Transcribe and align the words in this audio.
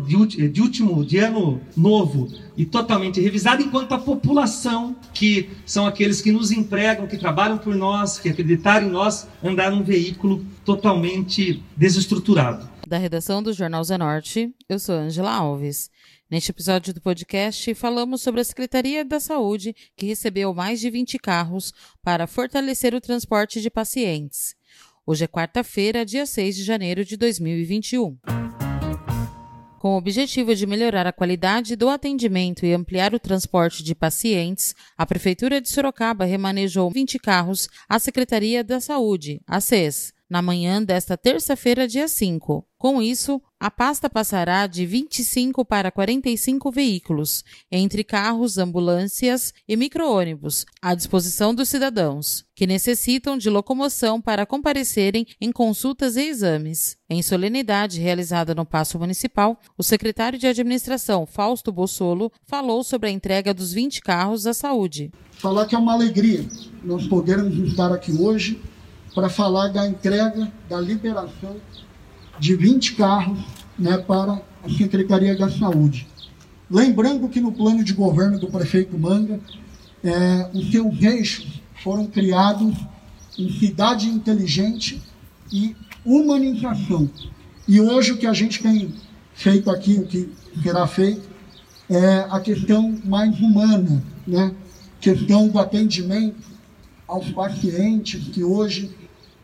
de, 0.06 0.50
de, 0.50 0.62
último, 0.62 1.06
de 1.06 1.18
ano 1.20 1.62
novo 1.78 2.28
e 2.58 2.66
totalmente 2.66 3.22
revisado, 3.22 3.62
enquanto 3.62 3.94
a 3.94 4.00
população, 4.00 4.96
que 5.14 5.50
são 5.66 5.86
aqueles 5.86 6.22
que 6.22 6.32
nos 6.32 6.52
empregam, 6.52 7.08
que 7.08 7.18
trabalham 7.18 7.58
por 7.58 7.76
nós, 7.76 8.18
que 8.18 8.30
acreditaram 8.30 8.88
em 8.88 8.92
nós, 8.92 9.28
andar 9.44 9.72
num 9.72 9.84
veículo 9.84 10.44
totalmente 10.66 11.64
desestruturado. 11.78 12.70
Da 12.88 12.98
redação 12.98 13.42
do 13.42 13.54
Jornal 13.54 13.84
Zenorte, 13.84 14.54
eu 14.68 14.80
sou 14.80 14.96
Angela 14.96 15.32
Alves. 15.32 15.90
Neste 16.30 16.52
episódio 16.52 16.94
do 16.94 17.02
podcast, 17.02 17.74
falamos 17.76 18.22
sobre 18.22 18.42
a 18.42 18.44
Secretaria 18.44 19.06
da 19.06 19.20
Saúde, 19.20 19.76
que 19.96 20.06
recebeu 20.06 20.54
mais 20.54 20.80
de 20.80 20.90
20 20.90 21.20
carros 21.20 21.74
para 22.02 22.26
fortalecer 22.26 22.96
o 22.96 23.02
transporte 23.02 23.62
de 23.62 23.70
pacientes. 23.70 24.56
Hoje 25.06 25.26
é 25.26 25.28
quarta-feira, 25.28 26.06
dia 26.06 26.26
6 26.26 26.56
de 26.56 26.64
janeiro 26.64 27.04
de 27.04 27.18
2021. 27.18 28.18
Com 29.82 29.96
o 29.96 29.98
objetivo 29.98 30.54
de 30.54 30.68
melhorar 30.68 31.08
a 31.08 31.12
qualidade 31.12 31.76
do 31.76 31.90
atendimento 31.90 32.64
e 32.64 32.72
ampliar 32.72 33.16
o 33.16 33.20
transporte 33.20 33.84
de 33.84 33.96
pacientes, 33.96 34.76
a 34.96 35.08
Prefeitura 35.08 35.60
de 35.60 35.72
Sorocaba 35.72 36.24
remanejou 36.24 36.92
20 36.92 37.18
carros 37.18 37.68
à 37.90 37.98
Secretaria 37.98 38.64
da 38.64 38.80
Saúde, 38.80 39.42
a 39.48 39.60
SES, 39.60 40.14
na 40.32 40.42
manhã 40.42 40.82
desta 40.82 41.18
terça-feira, 41.18 41.86
dia 41.86 42.08
5. 42.08 42.66
Com 42.78 43.02
isso, 43.02 43.42
a 43.60 43.70
pasta 43.70 44.10
passará 44.10 44.66
de 44.66 44.86
25 44.86 45.66
para 45.66 45.92
45 45.92 46.72
veículos, 46.72 47.44
entre 47.70 48.02
carros, 48.02 48.58
ambulâncias 48.58 49.54
e 49.68 49.76
micro-ônibus, 49.76 50.66
à 50.82 50.96
disposição 50.96 51.54
dos 51.54 51.68
cidadãos, 51.68 52.46
que 52.56 52.66
necessitam 52.66 53.38
de 53.38 53.50
locomoção 53.50 54.22
para 54.22 54.46
comparecerem 54.46 55.28
em 55.40 55.52
consultas 55.52 56.16
e 56.16 56.22
exames. 56.22 56.96
Em 57.10 57.22
solenidade 57.22 58.00
realizada 58.00 58.56
no 58.56 58.66
Paço 58.66 58.98
Municipal, 58.98 59.60
o 59.78 59.84
secretário 59.84 60.40
de 60.40 60.48
Administração, 60.48 61.26
Fausto 61.26 61.74
Bossolo, 61.74 62.32
falou 62.48 62.86
sobre 62.86 63.10
a 63.10 63.12
entrega 63.12 63.54
dos 63.54 63.74
20 63.74 64.00
carros 64.00 64.48
à 64.48 64.54
saúde. 64.54 65.12
Falar 65.34 65.66
que 65.66 65.76
é 65.76 65.78
uma 65.78 65.92
alegria 65.92 66.48
nós 66.84 67.06
podermos 67.06 67.54
estar 67.70 67.92
aqui 67.92 68.14
hoje 68.14 68.62
para 69.14 69.30
falar 69.30 69.68
da 69.70 69.88
entrega, 69.88 70.52
da 70.70 70.80
liberação 70.80 71.58
de 72.40 72.56
20 72.56 72.96
carros 72.96 73.40
né, 73.78 73.98
para 73.98 74.42
a 74.64 74.70
Secretaria 74.70 75.38
da 75.38 75.50
Saúde. 75.50 76.08
Lembrando 76.70 77.28
que 77.28 77.42
no 77.42 77.52
plano 77.52 77.84
de 77.84 77.94
governo 77.94 78.40
do 78.40 78.48
prefeito 78.48 78.98
Manga, 78.98 79.40
é, 80.04 80.50
os 80.54 80.72
seus 80.72 81.02
eixos 81.02 81.62
foram 81.84 82.06
criados 82.06 82.76
em 83.38 83.52
cidade 83.60 84.08
inteligente 84.08 85.02
e 85.52 85.76
humanização. 86.06 87.10
E 87.68 87.80
hoje 87.80 88.14
o 88.14 88.18
que 88.18 88.28
a 88.28 88.34
gente 88.34 88.62
tem 88.62 88.94
feito 89.34 89.70
aqui, 89.70 89.94
o 89.94 90.06
que 90.06 90.32
será 90.64 90.88
feito, 90.88 91.30
é 91.90 92.26
a 92.30 92.40
questão 92.40 92.98
mais 93.04 93.38
humana, 93.40 94.02
né? 94.26 94.56
questão 95.00 95.48
do 95.48 95.60
atendimento 95.60 96.52
aos 97.08 97.30
pacientes 97.32 98.30
que 98.30 98.44
hoje 98.44 98.96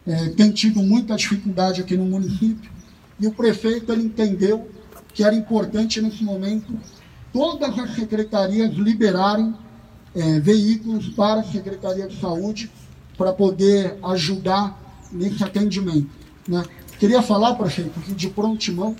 é, 0.07 0.29
tem 0.29 0.51
tido 0.51 0.81
muita 0.81 1.15
dificuldade 1.15 1.81
aqui 1.81 1.97
no 1.97 2.05
município, 2.05 2.71
e 3.19 3.27
o 3.27 3.33
prefeito 3.33 3.91
ele 3.91 4.03
entendeu 4.03 4.69
que 5.13 5.23
era 5.23 5.35
importante 5.35 6.01
nesse 6.01 6.23
momento 6.23 6.73
todas 7.33 7.77
as 7.77 7.93
secretarias 7.95 8.73
liberarem 8.73 9.53
é, 10.15 10.39
veículos 10.39 11.09
para 11.09 11.41
a 11.41 11.43
Secretaria 11.43 12.07
de 12.07 12.19
Saúde 12.19 12.71
para 13.17 13.33
poder 13.33 13.97
ajudar 14.03 14.79
nesse 15.11 15.43
atendimento. 15.43 16.09
Né? 16.47 16.63
Queria 16.99 17.21
falar, 17.21 17.55
prefeito, 17.55 17.99
que 17.99 18.13
de 18.13 18.29
prontimão 18.29 18.95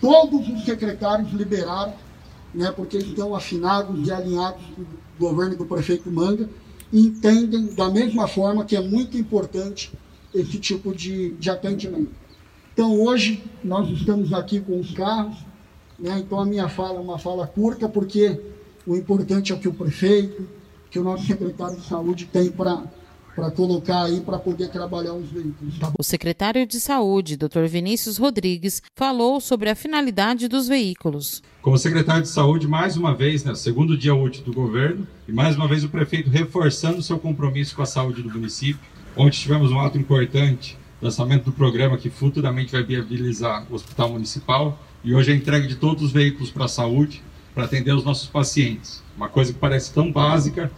todos 0.00 0.48
os 0.48 0.64
secretários 0.64 1.32
liberaram, 1.32 1.94
né, 2.52 2.70
porque 2.70 2.98
estão 2.98 3.34
afinados 3.34 4.06
e 4.06 4.12
alinhados 4.12 4.62
com 4.74 4.82
o 4.82 4.86
governo 5.18 5.56
do 5.56 5.64
prefeito 5.64 6.10
Manga, 6.10 6.48
e 6.92 7.00
entendem 7.00 7.74
da 7.74 7.88
mesma 7.88 8.28
forma 8.28 8.64
que 8.64 8.76
é 8.76 8.80
muito 8.80 9.16
importante 9.16 9.90
esse 10.34 10.58
tipo 10.58 10.94
de, 10.94 11.30
de 11.34 11.50
atendimento. 11.50 12.10
Então 12.72 13.00
hoje 13.00 13.42
nós 13.62 13.88
estamos 13.90 14.32
aqui 14.32 14.60
com 14.60 14.80
os 14.80 14.92
carros, 14.92 15.36
né? 15.98 16.18
então 16.18 16.40
a 16.40 16.44
minha 16.44 16.68
fala 16.68 16.98
é 16.98 17.00
uma 17.00 17.18
fala 17.18 17.46
curta, 17.46 17.88
porque 17.88 18.40
o 18.86 18.96
importante 18.96 19.52
é 19.52 19.54
o 19.54 19.58
que 19.58 19.68
o 19.68 19.74
prefeito, 19.74 20.46
que 20.90 20.98
o 20.98 21.04
nosso 21.04 21.26
secretário 21.26 21.76
de 21.76 21.86
saúde 21.86 22.26
tem 22.26 22.50
para 22.50 22.82
para 23.34 23.50
colocar 23.50 24.04
aí 24.04 24.20
para 24.20 24.38
poder 24.38 24.68
trabalhar 24.68 25.12
os 25.12 25.28
veículos. 25.28 25.78
Tá? 25.78 25.92
O 25.98 26.02
secretário 26.02 26.66
de 26.66 26.78
Saúde, 26.80 27.36
Dr. 27.36 27.64
Vinícius 27.66 28.16
Rodrigues, 28.16 28.80
falou 28.94 29.40
sobre 29.40 29.68
a 29.68 29.74
finalidade 29.74 30.46
dos 30.46 30.68
veículos. 30.68 31.42
Como 31.60 31.76
secretário 31.76 32.22
de 32.22 32.28
Saúde, 32.28 32.68
mais 32.68 32.96
uma 32.96 33.14
vez, 33.14 33.42
né, 33.42 33.54
segundo 33.54 33.96
dia 33.96 34.14
útil 34.14 34.44
do 34.44 34.52
governo, 34.52 35.06
e 35.26 35.32
mais 35.32 35.56
uma 35.56 35.66
vez 35.66 35.82
o 35.82 35.88
prefeito 35.88 36.30
reforçando 36.30 37.02
seu 37.02 37.18
compromisso 37.18 37.74
com 37.74 37.82
a 37.82 37.86
saúde 37.86 38.22
do 38.22 38.30
município, 38.30 38.80
Ontem 39.16 39.38
tivemos 39.38 39.70
um 39.70 39.78
ato 39.78 39.96
importante, 39.96 40.76
lançamento 41.00 41.44
do 41.44 41.52
programa 41.52 41.96
que 41.96 42.10
futuramente 42.10 42.72
vai 42.72 42.82
viabilizar 42.82 43.64
o 43.70 43.74
Hospital 43.74 44.10
Municipal 44.10 44.78
e 45.04 45.14
hoje 45.14 45.30
a 45.30 45.36
entrega 45.36 45.68
de 45.68 45.76
todos 45.76 46.02
os 46.02 46.12
veículos 46.12 46.50
para 46.50 46.64
a 46.64 46.68
saúde 46.68 47.22
para 47.54 47.64
atender 47.64 47.94
os 47.94 48.04
nossos 48.04 48.28
pacientes. 48.28 49.02
Uma 49.16 49.28
coisa 49.28 49.52
que 49.52 49.58
parece 49.58 49.92
tão 49.94 50.10
básica 50.10 50.70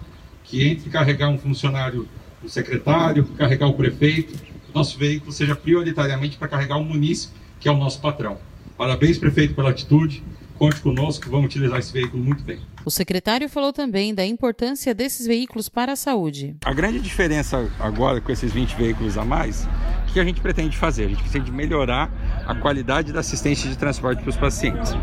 que 0.44 0.69
entre 0.69 0.91
carregar 0.91 1.28
um 1.28 1.38
funcionário, 1.38 2.06
o 2.44 2.48
secretário, 2.48 3.24
carregar 3.38 3.69
o 3.69 3.74
prefeito, 3.74 4.34
nosso 4.76 4.98
veículo 4.98 5.32
seja 5.32 5.56
prioritariamente 5.56 6.36
para 6.36 6.48
carregar 6.48 6.76
o 6.76 6.84
munícipe, 6.84 7.34
que 7.58 7.66
é 7.66 7.72
o 7.72 7.76
nosso 7.78 7.98
patrão. 8.00 8.36
Parabéns, 8.76 9.16
prefeito, 9.16 9.54
pela 9.54 9.70
atitude. 9.70 10.22
Conte 10.59 10.81
conosco, 10.81 11.28
vamos 11.28 11.47
utilizar 11.47 11.78
esse 11.78 11.93
veículo 11.93 12.22
muito 12.22 12.43
bem. 12.43 12.59
O 12.84 12.91
secretário 12.91 13.49
falou 13.49 13.72
também 13.72 14.15
da 14.15 14.25
importância 14.25 14.94
desses 14.94 15.27
veículos 15.27 15.69
para 15.69 15.93
a 15.93 15.97
saúde. 15.97 16.56
A 16.65 16.72
grande 16.72 16.99
diferença 16.99 17.71
agora 17.78 18.21
com 18.21 18.33
esses 18.33 18.53
20 18.53 18.75
veículos 18.75 19.19
a 19.19 19.25
mais, 19.25 19.69
o 20.09 20.12
que 20.12 20.21
a 20.21 20.25
gente 20.25 20.41
pretende 20.41 20.77
fazer? 20.77 21.05
A 21.05 21.09
gente 21.09 21.22
pretende 21.22 21.53
melhorar 21.53 22.11
a 22.47 22.55
qualidade 22.55 23.12
da 23.12 23.21
assistência 23.21 23.69
de 23.69 23.77
transporte 23.77 24.22
para 24.22 24.31
os 24.31 24.37
pacientes. 24.37 24.95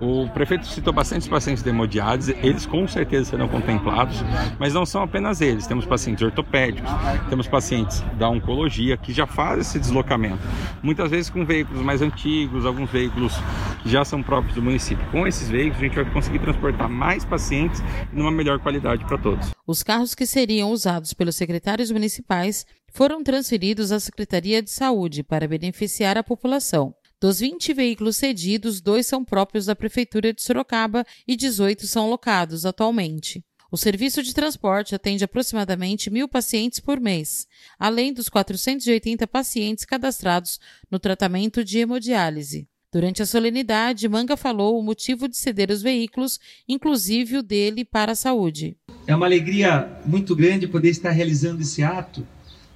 O 0.00 0.28
prefeito 0.28 0.66
citou 0.66 0.92
bastante 0.92 1.28
pacientes 1.28 1.62
de 1.62 1.70
hemodiálise, 1.70 2.36
eles 2.42 2.66
com 2.66 2.86
certeza 2.88 3.30
serão 3.30 3.46
contemplados, 3.48 4.22
mas 4.58 4.74
não 4.74 4.84
são 4.84 5.02
apenas 5.02 5.40
eles. 5.40 5.66
Temos 5.66 5.86
pacientes 5.86 6.22
ortopédicos, 6.22 6.90
temos 7.28 7.46
pacientes 7.46 8.00
da 8.18 8.28
oncologia 8.28 8.96
que 8.96 9.12
já 9.12 9.26
fazem 9.26 9.60
esse 9.60 9.78
deslocamento, 9.78 10.42
muitas 10.82 11.10
vezes 11.10 11.30
com 11.30 11.44
veículos 11.44 11.82
mais 11.82 12.02
antigos, 12.02 12.66
alguns 12.66 12.90
veículos 12.90 13.34
que 13.82 13.88
já 13.88 14.04
são 14.04 14.22
próprios 14.22 14.54
do 14.56 14.62
município. 14.62 15.04
Com 15.10 15.26
esses 15.26 15.48
veículos, 15.48 15.78
a 15.78 15.84
gente 15.84 15.94
vai 15.94 16.10
conseguir 16.12 16.38
transportar 16.40 16.88
mais 16.88 17.24
pacientes 17.24 17.82
numa 18.12 18.30
melhor 18.30 18.58
qualidade 18.58 19.04
para 19.04 19.16
todos. 19.16 19.50
Os 19.66 19.82
carros 19.82 20.14
que 20.14 20.26
seriam 20.26 20.70
usados 20.70 21.14
pelos 21.14 21.36
secretários 21.36 21.90
municipais 21.90 22.66
foram 22.92 23.22
transferidos 23.22 23.92
à 23.92 24.00
Secretaria 24.00 24.62
de 24.62 24.70
Saúde 24.70 25.22
para 25.22 25.48
beneficiar 25.48 26.18
a 26.18 26.22
população. 26.22 26.94
Dos 27.24 27.40
20 27.40 27.72
veículos 27.72 28.18
cedidos, 28.18 28.82
dois 28.82 29.06
são 29.06 29.24
próprios 29.24 29.64
da 29.64 29.74
Prefeitura 29.74 30.30
de 30.30 30.42
Sorocaba 30.42 31.06
e 31.26 31.34
18 31.34 31.86
são 31.86 32.10
locados 32.10 32.66
atualmente. 32.66 33.42
O 33.72 33.78
serviço 33.78 34.22
de 34.22 34.34
transporte 34.34 34.94
atende 34.94 35.24
aproximadamente 35.24 36.10
mil 36.10 36.28
pacientes 36.28 36.80
por 36.80 37.00
mês, 37.00 37.46
além 37.78 38.12
dos 38.12 38.28
480 38.28 39.26
pacientes 39.26 39.86
cadastrados 39.86 40.60
no 40.90 40.98
tratamento 40.98 41.64
de 41.64 41.78
hemodiálise. 41.78 42.68
Durante 42.92 43.22
a 43.22 43.26
solenidade, 43.26 44.06
Manga 44.06 44.36
falou 44.36 44.78
o 44.78 44.82
motivo 44.82 45.26
de 45.26 45.38
ceder 45.38 45.70
os 45.70 45.80
veículos, 45.80 46.38
inclusive 46.68 47.38
o 47.38 47.42
dele 47.42 47.86
para 47.86 48.12
a 48.12 48.14
saúde. 48.14 48.76
É 49.06 49.16
uma 49.16 49.24
alegria 49.24 49.98
muito 50.04 50.36
grande 50.36 50.68
poder 50.68 50.90
estar 50.90 51.12
realizando 51.12 51.62
esse 51.62 51.82
ato, 51.82 52.28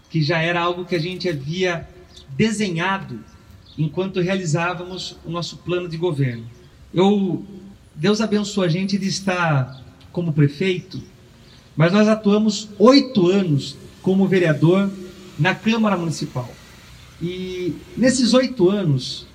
que 0.09 0.23
já 0.23 0.39
era 0.39 0.59
algo 0.59 0.87
que 0.87 0.97
a 0.97 0.99
gente 0.99 1.29
havia 1.29 1.87
desenhado 2.35 3.23
enquanto 3.79 4.21
realizávamos 4.21 5.17
o 5.25 5.31
nosso 5.31 5.59
plano 5.59 5.89
de 5.89 5.97
governo. 5.97 6.45
Eu, 6.93 7.45
Deus 7.95 8.21
abençoe 8.21 8.67
a 8.67 8.69
gente 8.69 8.99
de 8.99 9.07
estar 9.07 9.81
como 10.11 10.33
prefeito, 10.33 11.01
mas 11.77 11.93
nós 11.93 12.09
atuamos 12.09 12.69
oito 12.79 13.29
anos 13.29 13.77
como 14.03 14.27
vereador 14.27 14.91
na 15.39 15.55
Câmara 15.55 15.97
Municipal. 15.97 16.51
E 17.23 17.75
nesses 17.97 18.35
oito 18.35 18.69
anos, 18.69 19.27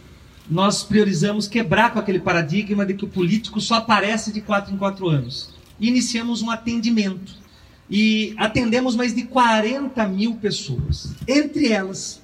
nós 0.50 0.84
priorizamos 0.84 1.48
quebrar 1.48 1.94
com 1.94 2.00
aquele 2.00 2.20
paradigma 2.20 2.86
de 2.86 2.94
que 2.94 3.06
o 3.06 3.10
político 3.10 3.62
só 3.62 3.76
aparece 3.76 4.32
de 4.34 4.42
quatro 4.42 4.74
em 4.74 4.78
quatro 4.78 5.08
anos. 5.08 5.52
e 5.80 5.88
iniciamos 5.88 6.42
um 6.42 6.52
atendimento. 6.52 7.34
E 7.90 8.34
atendemos 8.38 8.96
mais 8.96 9.14
de 9.14 9.24
40 9.24 10.08
mil 10.08 10.36
pessoas. 10.36 11.14
Entre 11.28 11.68
elas, 11.68 12.22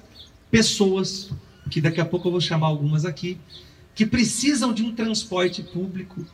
pessoas, 0.50 1.30
que 1.70 1.80
daqui 1.80 2.00
a 2.00 2.04
pouco 2.04 2.28
eu 2.28 2.32
vou 2.32 2.40
chamar 2.40 2.66
algumas 2.66 3.04
aqui, 3.04 3.38
que 3.94 4.04
precisam 4.04 4.72
de 4.72 4.82
um 4.82 4.92
transporte 4.92 5.62
público, 5.62 6.24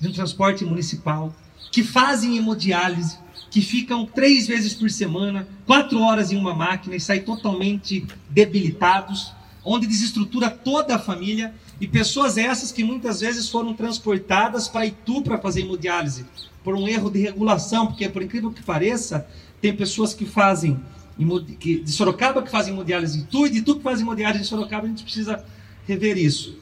de 0.00 0.08
um 0.08 0.12
transporte 0.12 0.64
municipal, 0.64 1.34
que 1.70 1.82
fazem 1.82 2.36
hemodiálise, 2.36 3.16
que 3.50 3.60
ficam 3.60 4.04
três 4.04 4.46
vezes 4.46 4.74
por 4.74 4.90
semana, 4.90 5.46
quatro 5.66 6.00
horas 6.00 6.32
em 6.32 6.36
uma 6.36 6.54
máquina 6.54 6.96
e 6.96 7.00
saem 7.00 7.22
totalmente 7.22 8.06
debilitados, 8.28 9.32
onde 9.64 9.86
desestrutura 9.86 10.50
toda 10.50 10.96
a 10.96 10.98
família 10.98 11.54
e 11.80 11.86
pessoas 11.86 12.36
essas 12.36 12.72
que 12.72 12.82
muitas 12.82 13.20
vezes 13.20 13.48
foram 13.48 13.74
transportadas 13.74 14.68
para 14.68 14.86
Itu 14.86 15.22
para 15.22 15.38
fazer 15.38 15.60
hemodiálise 15.60 16.26
por 16.64 16.74
um 16.74 16.88
erro 16.88 17.10
de 17.10 17.20
regulação, 17.20 17.86
porque 17.86 18.08
por 18.08 18.22
incrível 18.22 18.50
que 18.50 18.62
pareça, 18.62 19.26
tem 19.60 19.74
pessoas 19.74 20.14
que 20.14 20.24
fazem 20.24 20.80
de 21.16 21.92
Sorocaba 21.92 22.42
que 22.42 22.50
fazem 22.50 22.72
hemodiálise 22.72 23.18
em 23.18 23.22
Itu 23.22 23.46
e 23.46 23.50
de 23.50 23.58
Itu 23.58 23.76
que 23.76 23.82
fazem 23.82 24.02
hemodiálise 24.02 24.42
em 24.42 24.46
Sorocaba, 24.46 24.86
a 24.86 24.88
gente 24.88 25.04
precisa 25.04 25.44
rever 25.86 26.16
isso. 26.16 26.58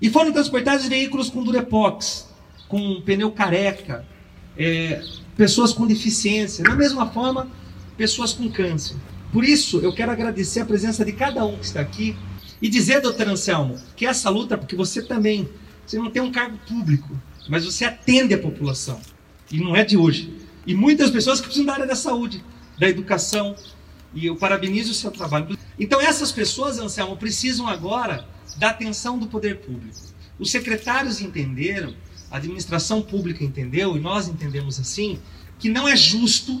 E 0.00 0.08
foram 0.08 0.32
transportados 0.32 0.86
veículos 0.86 1.28
com 1.28 1.42
durepox, 1.42 2.28
com 2.68 3.00
pneu 3.02 3.30
careca, 3.30 4.04
é, 4.56 5.02
pessoas 5.36 5.72
com 5.72 5.86
deficiência, 5.86 6.64
da 6.64 6.74
mesma 6.74 7.10
forma, 7.10 7.48
pessoas 7.96 8.32
com 8.32 8.50
câncer. 8.50 8.96
Por 9.32 9.44
isso, 9.44 9.78
eu 9.78 9.92
quero 9.92 10.10
agradecer 10.10 10.60
a 10.60 10.64
presença 10.64 11.04
de 11.04 11.12
cada 11.12 11.44
um 11.44 11.56
que 11.56 11.64
está 11.64 11.80
aqui 11.80 12.16
e 12.60 12.68
dizer, 12.68 13.00
doutor 13.00 13.28
Anselmo, 13.28 13.78
que 13.96 14.06
essa 14.06 14.28
luta, 14.28 14.58
porque 14.58 14.74
você 14.74 15.02
também, 15.02 15.48
você 15.86 15.98
não 15.98 16.10
tem 16.10 16.22
um 16.22 16.32
cargo 16.32 16.58
público, 16.68 17.08
mas 17.48 17.64
você 17.64 17.84
atende 17.84 18.34
a 18.34 18.38
população. 18.38 19.00
E 19.50 19.58
não 19.58 19.74
é 19.74 19.84
de 19.84 19.96
hoje. 19.96 20.32
E 20.66 20.74
muitas 20.74 21.10
pessoas 21.10 21.40
que 21.40 21.46
precisam 21.46 21.66
da 21.66 21.74
área 21.74 21.86
da 21.86 21.96
saúde, 21.96 22.42
da 22.78 22.88
educação. 22.88 23.56
E 24.14 24.26
eu 24.26 24.36
parabenizo 24.36 24.92
o 24.92 24.94
seu 24.94 25.10
trabalho. 25.10 25.56
Então, 25.78 26.00
essas 26.00 26.32
pessoas, 26.32 26.78
Anselmo, 26.78 27.16
precisam 27.16 27.68
agora 27.68 28.26
da 28.56 28.70
atenção 28.70 29.18
do 29.18 29.26
poder 29.26 29.58
público. 29.58 29.98
Os 30.38 30.50
secretários 30.50 31.20
entenderam, 31.20 31.94
a 32.30 32.36
administração 32.36 33.02
pública 33.02 33.44
entendeu, 33.44 33.96
e 33.96 34.00
nós 34.00 34.28
entendemos 34.28 34.80
assim, 34.80 35.18
que 35.58 35.68
não 35.68 35.86
é 35.86 35.96
justo 35.96 36.60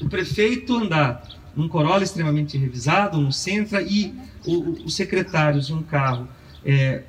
o 0.00 0.08
prefeito 0.08 0.76
andar 0.76 1.28
num 1.54 1.68
Corolla 1.68 2.02
extremamente 2.02 2.56
revisado, 2.56 3.20
no 3.20 3.32
Sentra, 3.32 3.82
e 3.82 4.14
os 4.46 4.94
secretários 4.94 5.66
de 5.66 5.74
um 5.74 5.82
carro 5.82 6.26
é, 6.64 7.02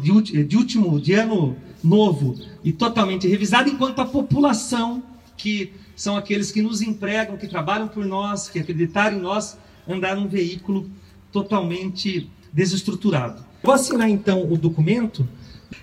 de, 0.00 0.44
de 0.44 0.56
último, 0.56 1.00
de 1.00 1.14
ano 1.14 1.56
novo 1.82 2.36
e 2.62 2.72
totalmente 2.72 3.26
revisado, 3.26 3.68
enquanto 3.68 4.00
a 4.00 4.04
população, 4.04 5.02
que 5.38 5.72
são 5.96 6.16
aqueles 6.16 6.52
que 6.52 6.60
nos 6.60 6.82
empregam, 6.82 7.38
que 7.38 7.46
trabalham 7.46 7.88
por 7.88 8.04
nós, 8.04 8.48
que 8.48 8.58
acreditaram 8.58 9.16
em 9.16 9.20
nós, 9.20 9.56
andar 9.88 10.14
num 10.14 10.28
veículo 10.28 10.90
totalmente 11.32 12.28
desestruturado. 12.52 13.42
Vou 13.62 13.74
assinar 13.74 14.10
então 14.10 14.50
o 14.50 14.56
documento. 14.56 15.26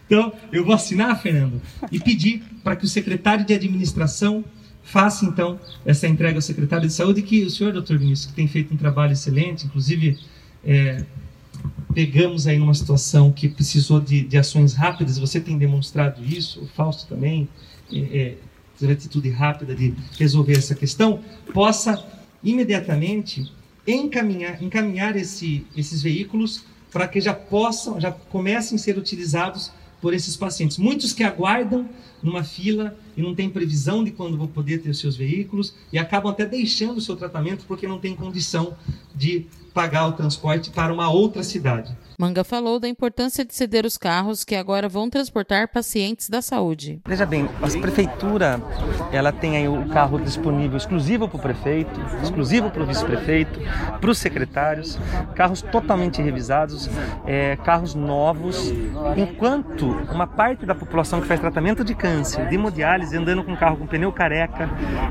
Então, 0.05 0.31
eu 0.51 0.63
vou 0.63 0.75
assinar, 0.75 1.19
Fernando, 1.19 1.61
e 1.91 1.99
pedir 1.99 2.43
para 2.63 2.75
que 2.75 2.85
o 2.85 2.87
secretário 2.87 3.45
de 3.45 3.53
administração 3.53 4.43
faça 4.83 5.25
então 5.25 5.59
essa 5.83 6.07
entrega 6.07 6.37
ao 6.37 6.41
secretário 6.41 6.87
de 6.87 6.93
saúde, 6.93 7.21
que 7.23 7.43
o 7.43 7.49
senhor, 7.49 7.73
doutor 7.73 7.97
Vinícius, 7.97 8.27
que 8.27 8.33
tem 8.33 8.47
feito 8.47 8.73
um 8.73 8.77
trabalho 8.77 9.13
excelente, 9.13 9.65
inclusive 9.65 10.19
é, 10.63 11.03
pegamos 11.93 12.45
aí 12.45 12.57
numa 12.57 12.73
situação 12.73 13.31
que 13.31 13.49
precisou 13.49 13.99
de, 13.99 14.21
de, 14.21 14.37
ações 14.37 14.73
rápidas, 14.73 15.17
você 15.17 15.39
tem 15.39 15.57
demonstrado 15.57 16.23
isso, 16.23 16.61
o 16.61 16.67
Fausto 16.67 17.07
também, 17.07 17.47
é, 17.91 17.97
é, 17.97 18.37
atitude 18.83 19.29
rápida 19.29 19.75
de 19.75 19.93
resolver 20.17 20.57
essa 20.57 20.75
questão, 20.75 21.21
possa 21.53 22.03
imediatamente 22.43 23.51
encaminhar, 23.87 24.61
encaminhar 24.61 25.15
esse, 25.15 25.65
esses 25.75 26.01
veículos 26.01 26.63
para 26.91 27.07
que 27.07 27.19
já 27.19 27.33
possam, 27.33 27.99
já 27.99 28.11
comecem 28.11 28.77
a 28.77 28.79
ser 28.79 28.97
utilizados 28.97 29.71
por 30.01 30.13
esses 30.13 30.35
pacientes. 30.35 30.77
Muitos 30.77 31.13
que 31.13 31.23
aguardam 31.23 31.89
numa 32.21 32.43
fila 32.43 32.97
e 33.15 33.21
não 33.21 33.35
tem 33.35 33.49
previsão 33.49 34.03
de 34.03 34.11
quando 34.11 34.37
vão 34.37 34.47
poder 34.47 34.79
ter 34.79 34.89
os 34.89 34.99
seus 34.99 35.15
veículos 35.15 35.73
e 35.91 35.97
acabam 35.97 36.31
até 36.31 36.45
deixando 36.45 36.97
o 36.97 37.01
seu 37.01 37.15
tratamento 37.15 37.65
porque 37.67 37.87
não 37.87 37.99
tem 37.99 38.15
condição 38.15 38.75
de 39.13 39.45
pagar 39.75 40.07
o 40.07 40.13
transporte 40.13 40.69
para 40.69 40.93
uma 40.93 41.09
outra 41.09 41.43
cidade. 41.43 41.95
Manga 42.17 42.45
falou 42.45 42.79
da 42.79 42.87
importância 42.87 43.43
de 43.43 43.53
ceder 43.53 43.85
os 43.85 43.97
carros 43.97 44.45
que 44.45 44.55
agora 44.55 44.87
vão 44.87 45.09
transportar 45.09 45.67
pacientes 45.67 46.29
da 46.29 46.41
saúde. 46.41 47.01
Veja 47.05 47.25
bem, 47.25 47.49
a 47.61 47.81
prefeitura 47.81 48.61
ela 49.11 49.33
tem 49.33 49.57
aí 49.57 49.67
o 49.67 49.89
carro 49.89 50.17
disponível 50.17 50.77
exclusivo 50.77 51.27
para 51.27 51.37
o 51.37 51.41
prefeito, 51.41 51.99
exclusivo 52.23 52.69
para 52.69 52.83
o 52.83 52.85
vice-prefeito, 52.85 53.59
para 53.99 54.09
os 54.09 54.17
secretários, 54.17 54.97
carros 55.35 55.61
totalmente 55.61 56.21
revisados, 56.21 56.89
é, 57.25 57.57
carros 57.57 57.93
novos, 57.93 58.71
enquanto 59.17 59.85
uma 60.09 60.25
parte 60.25 60.65
da 60.65 60.73
população 60.73 61.19
que 61.19 61.27
faz 61.27 61.41
tratamento 61.41 61.83
de 61.83 61.93
câncer, 61.93 62.47
de 62.47 62.55
hemodiálise, 62.55 63.04
andando 63.13 63.43
com 63.43 63.55
carro 63.55 63.77
com 63.77 63.87
pneu 63.87 64.11
careca, 64.11 64.69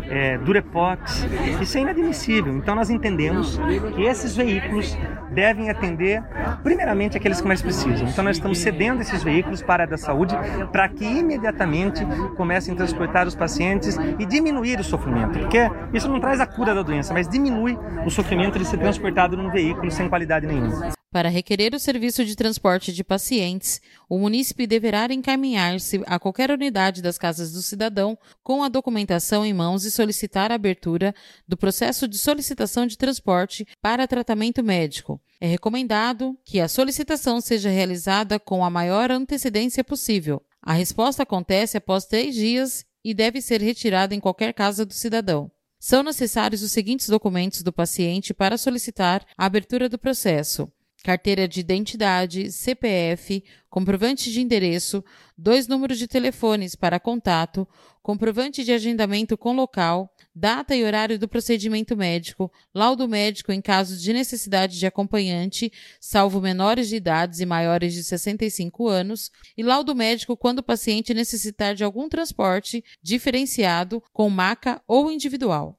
é, 0.09 0.39
durepox, 0.39 1.27
isso 1.61 1.79
é 1.79 1.81
inadmissível. 1.83 2.57
Então 2.57 2.75
nós 2.75 2.91
entendemos 2.91 3.59
que 3.95 4.03
esses 4.03 4.37
veículos 4.37 4.97
devem 5.31 5.71
atender 5.71 6.23
primeiramente 6.63 7.17
aqueles 7.17 7.41
que 7.41 7.47
mais 7.47 7.61
precisam. 7.61 8.09
Então 8.09 8.25
nós 8.25 8.37
estamos 8.37 8.59
cedendo 8.59 9.01
esses 9.01 9.23
veículos 9.23 9.63
para 9.63 9.83
a 9.83 9.85
área 9.85 9.91
da 9.91 9.99
saúde 9.99 10.35
para 10.73 10.89
que 10.89 11.05
imediatamente 11.05 12.05
comecem 12.37 12.75
a 12.75 12.77
transportar 12.77 13.27
os 13.27 13.35
pacientes 13.35 13.97
e 14.19 14.25
diminuir 14.25 14.79
o 14.81 14.85
sofrimento, 14.85 15.39
porque 15.39 15.71
isso 15.93 16.09
não 16.09 16.21
traz 16.21 16.41
a 16.41 16.47
cura 16.47 16.75
da 16.75 16.83
doença, 16.83 17.13
mas 17.13 17.29
diminui 17.29 17.79
o 18.05 18.11
sofrimento 18.11 18.59
de 18.59 18.65
ser 18.65 18.79
transportado 18.79 19.37
num 19.37 19.51
veículo 19.51 19.91
sem 19.91 20.09
qualidade 20.09 20.47
nenhuma. 20.47 21.04
Para 21.15 21.29
requerer 21.29 21.73
o 21.77 21.79
serviço 21.79 22.25
de 22.25 22.35
transporte 22.35 22.93
de 22.93 23.05
pacientes, 23.05 23.81
o 24.09 24.19
munícipe 24.19 24.67
deverá 24.67 25.07
encaminhar-se 25.13 26.03
a 26.07 26.19
qualquer 26.19 26.51
unidade 26.51 27.01
das 27.01 27.17
casas 27.17 27.53
do 27.53 27.63
cidadão 27.63 28.19
com 28.43 28.65
a 28.65 28.69
documentação 28.69 29.47
em 29.47 29.55
mãos 29.55 29.85
e 29.85 29.93
solicitar 29.93 30.51
a 30.51 30.57
abertura 30.57 31.15
do 31.47 31.57
processo 31.57 32.09
de 32.09 32.19
solicitação 32.19 32.85
de 32.85 32.99
transporte 32.99 33.65
para 33.81 34.09
tratamento 34.09 34.61
médico. 34.61 35.21
É 35.41 35.47
recomendado 35.47 36.37
que 36.45 36.59
a 36.59 36.67
solicitação 36.67 37.41
seja 37.41 37.71
realizada 37.71 38.41
com 38.41 38.65
a 38.65 38.69
maior 38.69 39.13
antecedência 39.13 39.85
possível. 39.85 40.43
A 40.61 40.73
resposta 40.73 41.23
acontece 41.23 41.77
após 41.77 42.07
três 42.07 42.35
dias 42.35 42.85
e 43.05 43.15
deve 43.15 43.41
ser 43.41 43.61
retirada 43.61 44.17
em 44.17 44.21
qualquer 44.21 44.53
casa 44.53 44.85
do 44.85 44.93
cidadão. 44.93 45.49
São 45.79 46.03
necessários 46.03 46.61
os 46.61 46.73
seguintes 46.73 47.09
documentos 47.09 47.63
do 47.63 47.73
paciente 47.73 48.35
para 48.35 48.59
solicitar 48.59 49.25
a 49.39 49.47
abertura 49.47 49.89
do 49.89 49.97
processo: 49.97 50.69
carteira 51.05 51.47
de 51.47 51.61
identidade, 51.61 52.51
CPF, 52.51 53.45
comprovante 53.69 54.33
de 54.33 54.41
endereço, 54.41 55.05
dois 55.37 55.69
números 55.69 55.99
de 55.99 56.09
telefones 56.09 56.75
para 56.75 56.99
contato, 56.99 57.69
comprovante 58.03 58.65
de 58.65 58.73
agendamento 58.73 59.37
com 59.37 59.55
local, 59.55 60.11
data 60.35 60.75
e 60.75 60.83
horário 60.83 61.19
do 61.19 61.29
procedimento 61.29 61.95
médico, 61.95 62.51
laudo 62.75 63.07
médico 63.07 63.53
em 63.53 63.61
caso 63.61 63.99
de 63.99 64.15
necessidade 64.15 64.79
de 64.79 64.87
acompanhante, 64.87 65.71
salvo 66.01 66.41
menores 66.41 66.89
de 66.89 66.97
idades 66.97 67.39
e 67.39 67.45
maiores 67.45 67.93
de 67.93 68.03
65 68.03 68.89
anos, 68.89 69.31
e 69.59 69.63
laudo 69.63 69.95
médico 69.95 70.39
quando 70.39 70.61
o 70.61 70.65
paciente 70.65 71.13
necessitar 71.13 71.75
de 71.75 71.85
algum 71.85 72.09
transporte 72.09 72.83
diferenciado 73.03 74.03
com 74.11 74.31
maca 74.31 74.81
ou 74.89 75.11
individual. 75.11 75.79